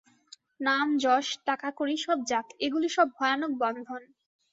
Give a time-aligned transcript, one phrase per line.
[0.59, 4.01] নামযশ টাকাকড়ি সব যাক্, এগুলি সব ভয়ানক বন্ধন।